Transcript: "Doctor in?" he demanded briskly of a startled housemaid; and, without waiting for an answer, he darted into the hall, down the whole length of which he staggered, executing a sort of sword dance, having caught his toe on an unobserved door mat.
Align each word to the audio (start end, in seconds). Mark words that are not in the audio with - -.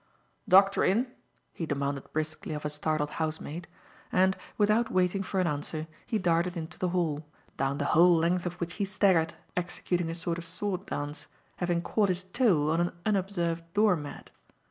"Doctor 0.49 0.83
in?" 0.83 1.11
he 1.53 1.67
demanded 1.67 2.11
briskly 2.11 2.55
of 2.55 2.65
a 2.65 2.71
startled 2.71 3.11
housemaid; 3.21 3.67
and, 4.11 4.35
without 4.57 4.89
waiting 4.91 5.21
for 5.21 5.39
an 5.39 5.45
answer, 5.45 5.87
he 6.07 6.17
darted 6.17 6.57
into 6.57 6.79
the 6.79 6.89
hall, 6.89 7.27
down 7.55 7.77
the 7.77 7.85
whole 7.93 8.17
length 8.17 8.47
of 8.47 8.53
which 8.55 8.73
he 8.81 8.83
staggered, 8.85 9.35
executing 9.55 10.09
a 10.09 10.15
sort 10.15 10.39
of 10.39 10.45
sword 10.45 10.87
dance, 10.87 11.27
having 11.57 11.83
caught 11.83 12.09
his 12.09 12.23
toe 12.23 12.71
on 12.71 12.81
an 12.81 12.93
unobserved 13.05 13.63
door 13.75 13.95
mat. 13.95 14.31